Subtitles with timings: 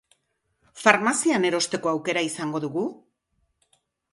[0.83, 2.87] Farmazian erosteko aukera izango dugu?